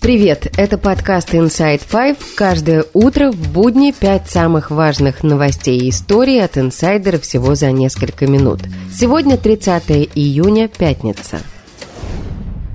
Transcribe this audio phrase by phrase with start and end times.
[0.00, 2.18] Привет, это подкаст Inside Five.
[2.36, 8.26] Каждое утро в будни пять самых важных новостей и историй от инсайдера всего за несколько
[8.26, 8.60] минут.
[8.92, 11.40] Сегодня 30 июня, пятница.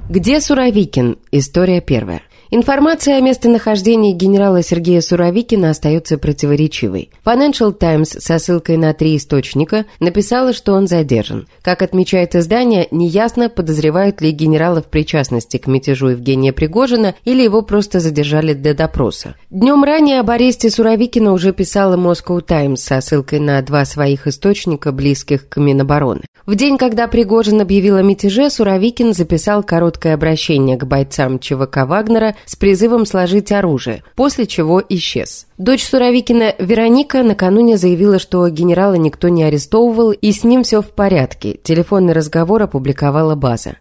[0.09, 1.17] Где Суровикин?
[1.31, 2.21] История первая.
[2.53, 7.09] Информация о местонахождении генерала Сергея Суровикина остается противоречивой.
[7.25, 11.47] Financial Times со ссылкой на три источника написала, что он задержан.
[11.61, 17.61] Как отмечает издание, неясно, подозревают ли генерала в причастности к мятежу Евгения Пригожина или его
[17.61, 19.35] просто задержали для допроса.
[19.49, 24.91] Днем ранее об аресте Суровикина уже писала Moscow Times со ссылкой на два своих источника,
[24.91, 26.23] близких к Минобороны.
[26.45, 32.35] В день, когда Пригожин объявил о мятеже, Суровикин записал короткое обращение к бойцам ЧВК Вагнера
[32.45, 35.47] с призывом сложить оружие, после чего исчез.
[35.57, 40.93] Дочь Суровикина Вероника накануне заявила, что генерала никто не арестовывал и с ним все в
[40.95, 41.57] порядке.
[41.63, 43.77] Телефонный разговор опубликовала база.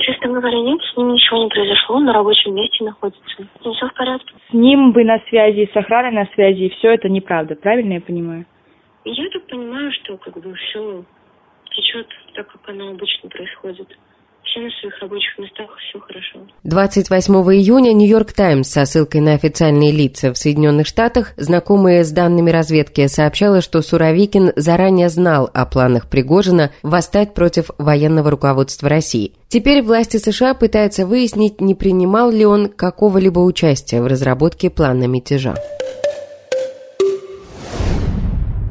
[0.00, 3.22] Честно говоря, нет, с ним ничего не произошло, он на рабочем месте находится.
[3.40, 4.34] И все в порядке.
[4.50, 8.00] С ним вы на связи, с охраной на связи, и все это неправда, правильно я
[8.00, 8.44] понимаю?
[9.04, 11.04] Я так понимаю, что как бы все
[11.70, 13.88] течет так, как оно обычно происходит
[14.54, 16.38] все на своих рабочих местах, все хорошо.
[16.62, 22.50] 28 июня Нью-Йорк Таймс со ссылкой на официальные лица в Соединенных Штатах, знакомые с данными
[22.50, 29.32] разведки, сообщала, что Суровикин заранее знал о планах Пригожина восстать против военного руководства России.
[29.48, 35.54] Теперь власти США пытаются выяснить, не принимал ли он какого-либо участия в разработке плана мятежа.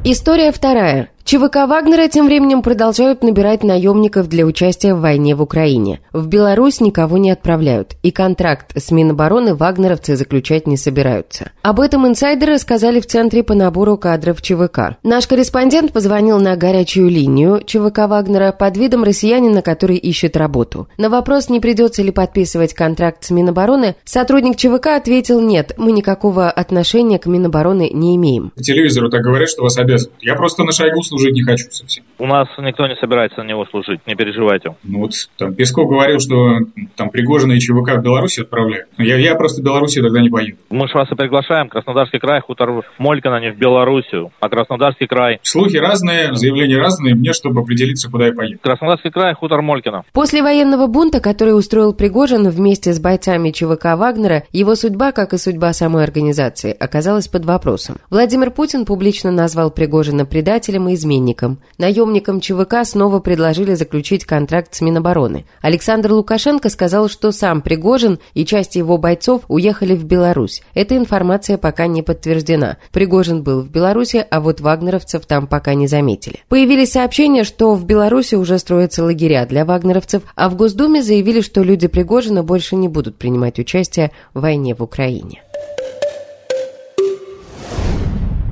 [0.04, 1.13] История вторая.
[1.24, 6.00] ЧВК Вагнера тем временем продолжают набирать наемников для участия в войне в Украине.
[6.12, 11.52] В Беларусь никого не отправляют, и контракт с Минобороны вагнеровцы заключать не собираются.
[11.62, 14.98] Об этом инсайдеры сказали в Центре по набору кадров ЧВК.
[15.02, 20.88] Наш корреспондент позвонил на горячую линию ЧВК Вагнера под видом россиянина, который ищет работу.
[20.98, 26.50] На вопрос, не придется ли подписывать контракт с Минобороны, сотрудник ЧВК ответил «нет, мы никакого
[26.50, 28.50] отношения к Минобороны не имеем».
[28.54, 30.18] По телевизору так говорят, что вас обязывают.
[30.20, 32.04] Я просто на шагу служить не хочу совсем.
[32.18, 34.76] У нас никто не собирается на него служить, не переживайте.
[34.82, 36.58] Ну вот там Песков говорил, что
[36.96, 38.88] там Пригожина и ЧВК в Беларуси отправляют.
[38.98, 40.58] Я, я просто в Беларуси тогда не поеду.
[40.70, 41.68] Мы же вас и приглашаем.
[41.68, 45.38] Краснодарский край, хутор Молькина, не в Белоруссию, а Краснодарский край.
[45.42, 48.58] Слухи разные, заявления разные, мне, чтобы определиться, куда я поеду.
[48.62, 50.04] Краснодарский край, хутор Молькина.
[50.12, 55.38] После военного бунта, который устроил Пригожин вместе с бойцами ЧВК Вагнера, его судьба, как и
[55.38, 57.96] судьба самой организации, оказалась под вопросом.
[58.10, 61.58] Владимир Путин публично назвал Пригожина предателем и изменником.
[61.78, 65.44] Наемникам ЧВК снова предложили заключить контракт с Минобороны.
[65.60, 70.62] Александр Лукашенко сказал, что сам Пригожин и часть его бойцов уехали в Беларусь.
[70.74, 72.78] Эта информация пока не подтверждена.
[72.90, 76.40] Пригожин был в Беларуси, а вот вагнеровцев там пока не заметили.
[76.48, 81.62] Появились сообщения, что в Беларуси уже строятся лагеря для вагнеровцев, а в Госдуме заявили, что
[81.62, 85.42] люди Пригожина больше не будут принимать участие в войне в Украине.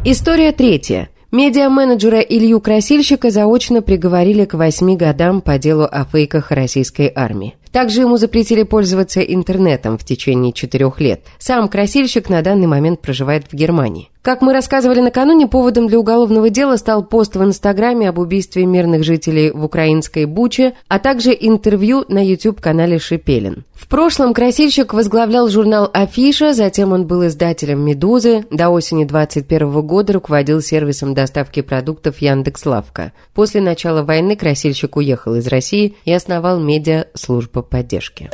[0.04, 1.11] История третья.
[1.32, 7.54] Медиа-менеджера Илью Красильщика заочно приговорили к восьми годам по делу о фейках российской армии.
[7.70, 11.22] Также ему запретили пользоваться интернетом в течение четырех лет.
[11.38, 14.10] Сам красильщик на данный момент проживает в Германии.
[14.22, 19.02] Как мы рассказывали накануне, поводом для уголовного дела стал пост в Инстаграме об убийстве мирных
[19.02, 23.64] жителей в украинской Буче, а также интервью на YouTube-канале Шипелин.
[23.74, 30.12] В прошлом красильщик возглавлял журнал «Афиша», затем он был издателем «Медузы», до осени 2021 года
[30.12, 33.10] руководил сервисом доставки продуктов Яндекс.Лавка.
[33.34, 38.30] После начала войны красильщик уехал из России и основал медиа-службу поддержки.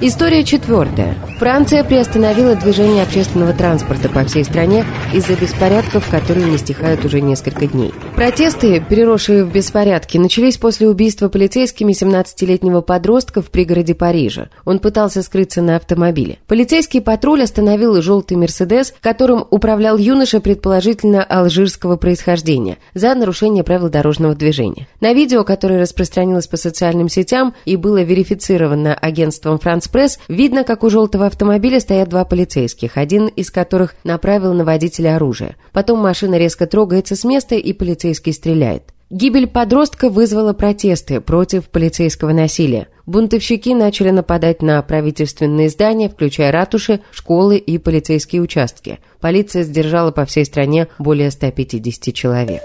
[0.00, 1.16] История четвертая.
[1.38, 7.66] Франция приостановила движение общественного транспорта по всей стране из-за беспорядков, которые не стихают уже несколько
[7.66, 7.92] дней.
[8.14, 14.48] Протесты, переросшие в беспорядки, начались после убийства полицейскими 17-летнего подростка в пригороде Парижа.
[14.64, 16.38] Он пытался скрыться на автомобиле.
[16.46, 24.36] Полицейский патруль остановил желтый «Мерседес», которым управлял юноша предположительно алжирского происхождения, за нарушение правил дорожного
[24.36, 24.86] движения.
[25.00, 30.84] На видео, которое распространилось по социальным сетям и было верифицировано агентством «Франс Пресс» видно, как
[30.84, 35.56] у желтого автомобиля стоят два полицейских, один из которых направил на водителя оружие.
[35.72, 38.94] Потом машина резко трогается с места, и полицейский стреляет.
[39.10, 42.88] Гибель подростка вызвала протесты против полицейского насилия.
[43.06, 48.98] Бунтовщики начали нападать на правительственные здания, включая ратуши, школы и полицейские участки.
[49.20, 52.62] Полиция сдержала по всей стране более 150 человек.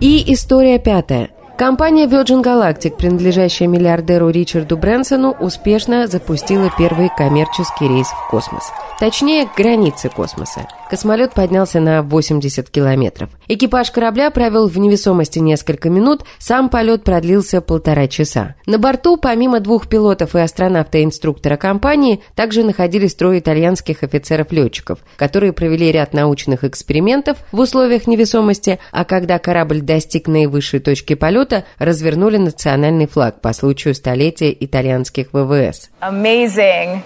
[0.00, 1.30] И история пятая.
[1.58, 8.64] Компания Virgin Galactic, принадлежащая миллиардеру Ричарду Брэнсону, успешно запустила первый коммерческий рейс в космос.
[9.00, 10.66] Точнее, границы космоса.
[10.90, 13.30] Космолет поднялся на 80 километров.
[13.48, 18.54] Экипаж корабля провел в невесомости несколько минут, сам полет продлился полтора часа.
[18.66, 25.90] На борту, помимо двух пилотов и астронавта-инструктора компании, также находились трое итальянских офицеров-летчиков, которые провели
[25.90, 31.45] ряд научных экспериментов в условиях невесомости, а когда корабль достиг наивысшей точки полета,
[31.78, 35.90] развернули национальный флаг по случаю столетия итальянских ВВС.
[36.00, 37.02] Amazing.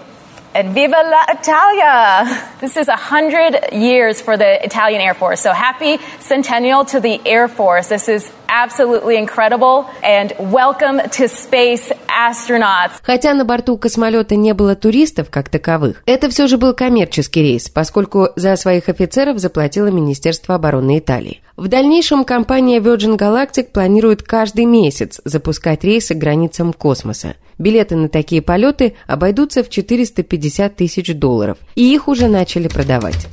[0.53, 2.27] And viva la Italia!
[2.59, 5.39] This is a hundred years for the Italian Air Force.
[5.39, 7.87] So happy centennial to the Air Force.
[7.87, 9.85] This is absolutely incredible.
[10.03, 12.99] And welcome to space astronauts.
[13.01, 17.69] Хотя на борту космолета не было туристов как таковых, это все же был коммерческий рейс,
[17.69, 21.41] поскольку за своих офицеров заплатило Министерство обороны Италии.
[21.55, 27.35] В дальнейшем компания Virgin Galactic планирует каждый месяц запускать рейсы к границам космоса.
[27.57, 33.27] Билеты на такие полеты обойдутся в 450 тысяч долларов, и их уже начали продавать.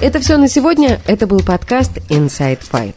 [0.00, 1.00] Это все на сегодня.
[1.06, 2.94] Это был подкаст Inside Five.